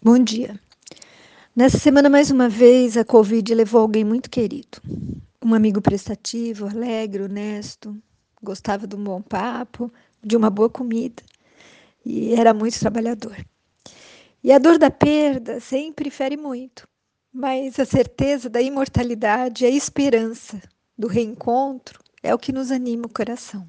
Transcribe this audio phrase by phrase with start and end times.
[0.00, 0.58] Bom dia.
[1.56, 4.80] Nessa semana, mais uma vez, a Covid levou alguém muito querido.
[5.44, 8.00] Um amigo prestativo, alegre, honesto,
[8.40, 9.92] gostava de um bom papo,
[10.22, 11.20] de uma boa comida
[12.06, 13.36] e era muito trabalhador.
[14.42, 16.86] E a dor da perda sempre fere muito,
[17.32, 20.62] mas a certeza da imortalidade, a esperança
[20.96, 23.68] do reencontro é o que nos anima o coração.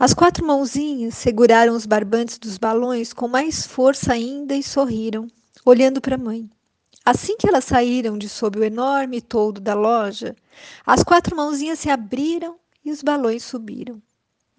[0.00, 5.28] As quatro mãozinhas seguraram os barbantes dos balões com mais força ainda e sorriram,
[5.62, 6.48] olhando para a mãe.
[7.04, 10.34] Assim que elas saíram de sob o enorme toldo da loja,
[10.86, 14.00] as quatro mãozinhas se abriram e os balões subiram.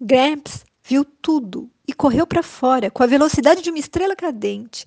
[0.00, 4.86] Gramps viu tudo e correu para fora com a velocidade de uma estrela cadente,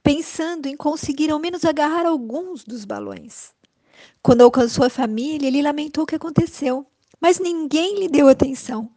[0.00, 3.52] pensando em conseguir ao menos agarrar alguns dos balões.
[4.22, 6.86] Quando alcançou a família, ele lamentou o que aconteceu,
[7.20, 8.88] mas ninguém lhe deu atenção.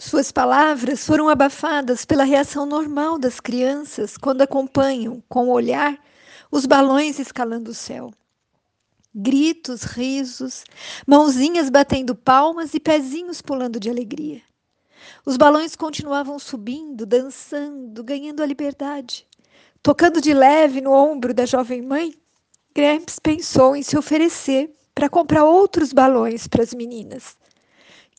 [0.00, 5.98] Suas palavras foram abafadas pela reação normal das crianças quando acompanham, com o olhar,
[6.52, 8.12] os balões escalando o céu.
[9.12, 10.62] Gritos, risos,
[11.04, 14.40] mãozinhas batendo palmas e pezinhos pulando de alegria.
[15.26, 19.26] Os balões continuavam subindo, dançando, ganhando a liberdade.
[19.82, 22.14] Tocando de leve no ombro da jovem mãe,
[22.72, 27.36] Gramps pensou em se oferecer para comprar outros balões para as meninas.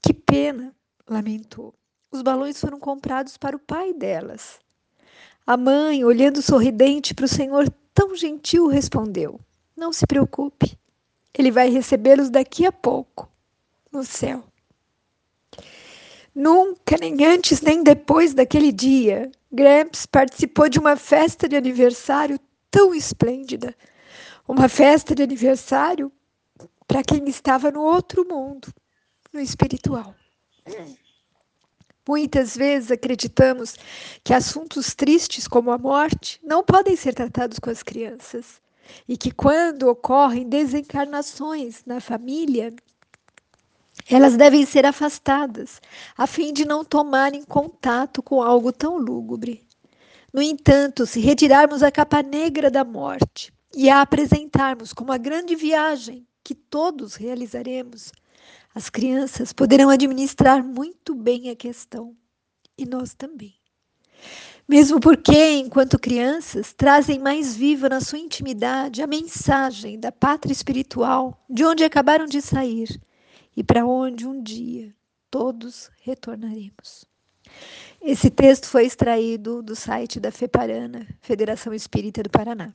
[0.02, 0.78] Que pena!
[1.10, 1.74] Lamentou.
[2.12, 4.60] Os balões foram comprados para o pai delas.
[5.46, 9.40] A mãe, olhando sorridente para o senhor tão gentil, respondeu:
[9.76, 10.78] Não se preocupe,
[11.34, 13.30] ele vai recebê-los daqui a pouco,
[13.92, 14.44] no céu.
[16.34, 22.94] Nunca, nem antes nem depois daquele dia, Gramps participou de uma festa de aniversário tão
[22.94, 23.76] esplêndida.
[24.48, 26.12] Uma festa de aniversário
[26.88, 28.68] para quem estava no outro mundo,
[29.34, 30.16] no espiritual.
[32.08, 33.76] Muitas vezes acreditamos
[34.24, 38.60] que assuntos tristes como a morte não podem ser tratados com as crianças
[39.08, 42.74] e que quando ocorrem desencarnações na família,
[44.10, 45.80] elas devem ser afastadas
[46.18, 49.64] a fim de não tomarem contato com algo tão lúgubre.
[50.34, 55.56] No entanto, se retirarmos a capa negra da morte e a apresentarmos como a grande
[55.56, 58.12] viagem que todos realizaremos,
[58.74, 62.16] as crianças poderão administrar muito bem a questão
[62.78, 63.56] e nós também.
[64.68, 71.44] Mesmo porque, enquanto crianças, trazem mais viva na sua intimidade a mensagem da pátria espiritual
[71.50, 73.02] de onde acabaram de sair
[73.58, 74.94] e para onde um dia
[75.32, 77.04] todos retornaremos.
[78.02, 82.74] Esse texto foi extraído do site da FEPARANA, Federação Espírita do Paraná.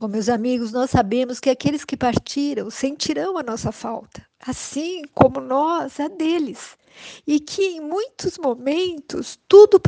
[0.00, 5.40] Bom, meus amigos, nós sabemos que aqueles que partiram sentirão a nossa falta, assim como
[5.40, 6.78] nós a deles,
[7.26, 9.80] e que em muitos momentos tudo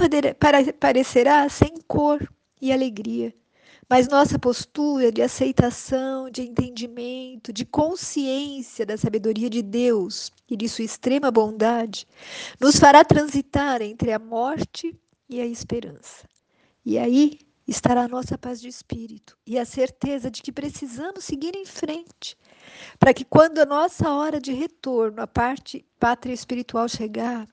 [0.80, 2.28] parecerá sem cor
[2.60, 3.32] e alegria.
[3.88, 10.68] Mas nossa postura de aceitação, de entendimento, de consciência da sabedoria de Deus e de
[10.68, 12.04] sua extrema bondade
[12.58, 14.92] nos fará transitar entre a morte
[15.28, 16.28] e a esperança.
[16.84, 17.38] E aí
[17.70, 22.36] estará a nossa paz de espírito e a certeza de que precisamos seguir em frente,
[22.98, 27.46] para que quando a nossa hora de retorno à parte pátria espiritual chegar,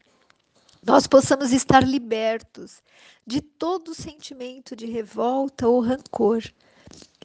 [0.83, 2.81] nós possamos estar libertos
[3.27, 6.44] de todo sentimento de revolta ou rancor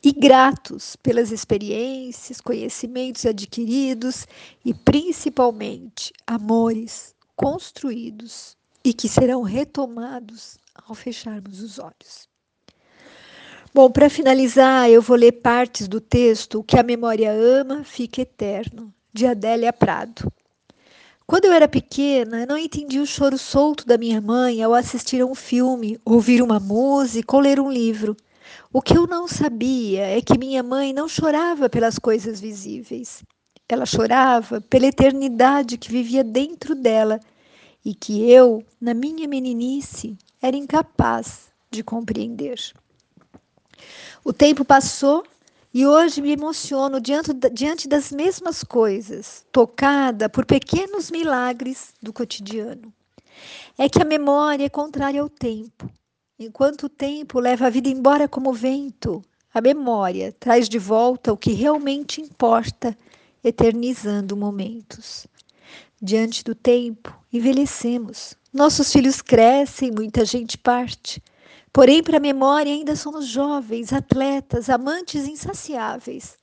[0.04, 4.26] e gratos pelas experiências, conhecimentos adquiridos
[4.62, 8.54] e principalmente amores construídos
[8.84, 12.31] e que serão retomados ao fecharmos os olhos.
[13.74, 18.20] Bom, para finalizar, eu vou ler partes do texto O que a memória ama fica
[18.20, 20.30] eterno, de Adélia Prado.
[21.26, 25.24] Quando eu era pequena, não entendi o choro solto da minha mãe ao assistir a
[25.24, 28.14] um filme, ouvir uma música ou ler um livro.
[28.70, 33.22] O que eu não sabia é que minha mãe não chorava pelas coisas visíveis.
[33.66, 37.18] Ela chorava pela eternidade que vivia dentro dela
[37.82, 42.58] e que eu, na minha meninice, era incapaz de compreender.
[44.24, 45.24] O tempo passou
[45.74, 52.92] e hoje me emociono diante, diante das mesmas coisas, tocada por pequenos milagres do cotidiano.
[53.78, 55.90] É que a memória é contrária ao tempo.
[56.38, 59.22] Enquanto o tempo leva a vida embora como vento,
[59.54, 62.96] a memória traz de volta o que realmente importa,
[63.44, 65.26] eternizando momentos.
[66.00, 68.34] Diante do tempo, envelhecemos.
[68.52, 71.22] Nossos filhos crescem, muita gente parte.
[71.72, 76.36] Porém, para a memória, ainda somos jovens, atletas, amantes insaciáveis.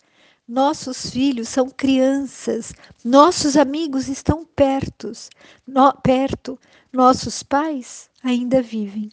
[0.48, 2.74] Nossos filhos são crianças,
[3.06, 5.30] nossos amigos estão pertos,
[5.68, 6.58] no, perto,
[6.92, 9.12] nossos pais ainda vivem.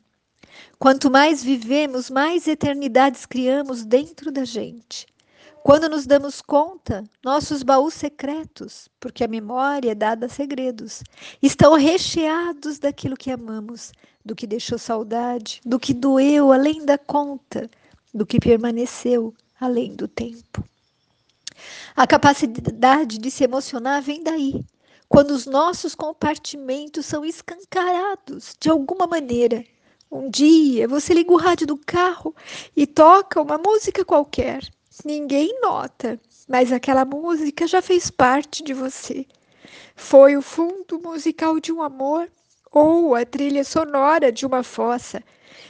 [0.78, 5.06] Quanto mais vivemos, mais eternidades criamos dentro da gente.
[5.66, 11.02] Quando nos damos conta, nossos baús secretos, porque a memória é dada a segredos,
[11.42, 13.90] estão recheados daquilo que amamos,
[14.24, 17.68] do que deixou saudade, do que doeu além da conta,
[18.14, 20.64] do que permaneceu além do tempo.
[21.96, 24.64] A capacidade de se emocionar vem daí,
[25.08, 29.64] quando os nossos compartimentos são escancarados de alguma maneira.
[30.12, 32.36] Um dia você liga o rádio do carro
[32.76, 34.62] e toca uma música qualquer
[35.04, 39.26] Ninguém nota, mas aquela música já fez parte de você.
[39.94, 42.30] Foi o fundo musical de um amor
[42.72, 45.22] ou a trilha sonora de uma fossa.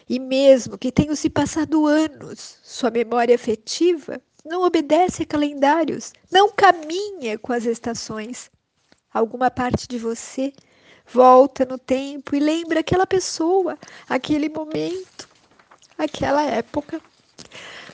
[0.08, 6.50] E mesmo que tenham se passado anos, sua memória afetiva não obedece a calendários, não
[6.52, 8.50] caminha com as estações.
[9.12, 10.52] Alguma parte de você
[11.06, 15.28] volta no tempo e lembra aquela pessoa, aquele momento,
[15.98, 17.00] aquela época.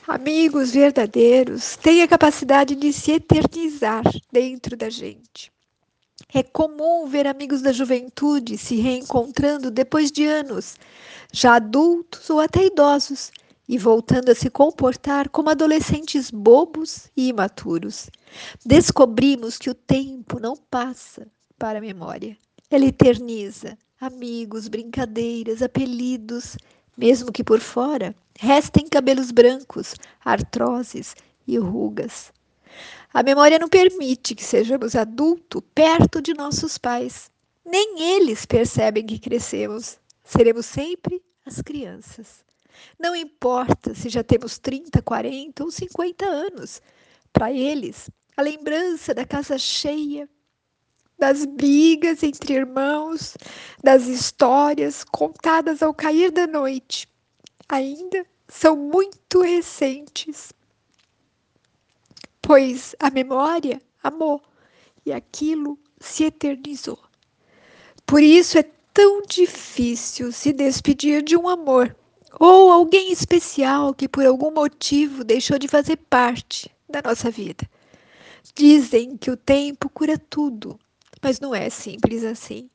[0.07, 5.49] Amigos verdadeiros têm a capacidade de se eternizar dentro da gente.
[6.33, 10.75] É comum ver amigos da juventude se reencontrando depois de anos,
[11.31, 13.31] já adultos ou até idosos,
[13.67, 18.09] e voltando a se comportar como adolescentes bobos e imaturos.
[18.65, 21.25] Descobrimos que o tempo não passa
[21.57, 22.37] para a memória,
[22.69, 26.57] ele eterniza amigos, brincadeiras, apelidos,
[26.97, 31.15] mesmo que por fora restem cabelos brancos, artroses
[31.47, 32.31] e rugas.
[33.13, 37.29] A memória não permite que sejamos adultos perto de nossos pais.
[37.63, 39.99] Nem eles percebem que crescemos.
[40.23, 42.43] Seremos sempre as crianças.
[42.99, 46.81] Não importa se já temos 30, 40 ou 50 anos.
[47.31, 50.27] Para eles, a lembrança da casa cheia,
[51.23, 53.37] das brigas entre irmãos,
[53.81, 57.07] das histórias contadas ao cair da noite,
[57.69, 60.51] ainda são muito recentes,
[62.41, 64.41] pois a memória amou
[65.05, 66.99] e aquilo se eternizou.
[68.05, 71.95] Por isso é tão difícil se despedir de um amor
[72.37, 77.65] ou alguém especial que por algum motivo deixou de fazer parte da nossa vida.
[78.53, 80.77] Dizem que o tempo cura tudo,
[81.23, 82.69] mas não é simples assim.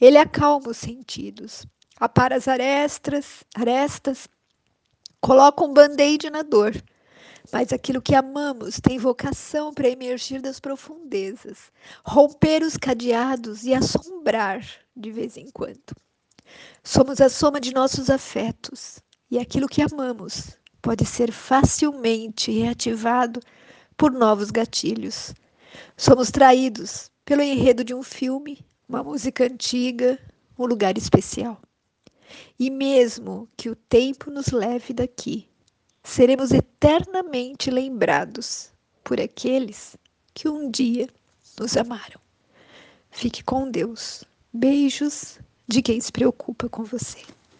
[0.00, 1.66] Ele acalma os sentidos,
[1.98, 4.28] apara as arestas, arestas,
[5.20, 6.72] coloca um band-aid na dor.
[7.50, 11.72] Mas aquilo que amamos tem vocação para emergir das profundezas,
[12.04, 14.64] romper os cadeados e assombrar
[14.94, 15.96] de vez em quando.
[16.84, 19.00] Somos a soma de nossos afetos,
[19.30, 23.40] e aquilo que amamos pode ser facilmente reativado
[23.96, 25.34] por novos gatilhos.
[25.96, 30.18] Somos traídos pelo enredo de um filme, uma música antiga,
[30.58, 31.60] um lugar especial.
[32.58, 35.46] E mesmo que o tempo nos leve daqui,
[36.02, 38.72] seremos eternamente lembrados
[39.04, 39.94] por aqueles
[40.32, 41.06] que um dia
[41.60, 42.18] nos amaram.
[43.10, 44.24] Fique com Deus.
[44.50, 45.38] Beijos
[45.68, 47.20] de quem se preocupa com você.